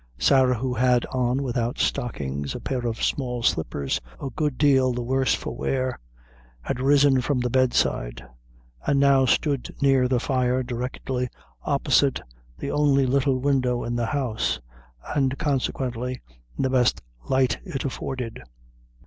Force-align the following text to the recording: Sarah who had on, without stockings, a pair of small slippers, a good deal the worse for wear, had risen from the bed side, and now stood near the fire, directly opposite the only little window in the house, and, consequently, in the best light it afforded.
Sarah 0.17 0.55
who 0.55 0.73
had 0.73 1.05
on, 1.13 1.43
without 1.43 1.77
stockings, 1.77 2.55
a 2.55 2.59
pair 2.59 2.87
of 2.87 3.03
small 3.03 3.43
slippers, 3.43 4.01
a 4.19 4.31
good 4.31 4.57
deal 4.57 4.93
the 4.93 5.03
worse 5.03 5.35
for 5.35 5.55
wear, 5.55 5.99
had 6.61 6.79
risen 6.79 7.21
from 7.21 7.39
the 7.39 7.51
bed 7.51 7.75
side, 7.75 8.23
and 8.87 8.99
now 8.99 9.27
stood 9.27 9.75
near 9.79 10.07
the 10.07 10.19
fire, 10.19 10.63
directly 10.63 11.29
opposite 11.65 12.19
the 12.57 12.71
only 12.71 13.05
little 13.05 13.37
window 13.37 13.83
in 13.83 13.95
the 13.95 14.07
house, 14.07 14.59
and, 15.15 15.37
consequently, 15.37 16.19
in 16.57 16.63
the 16.63 16.71
best 16.71 17.03
light 17.29 17.59
it 17.63 17.85
afforded. 17.85 18.41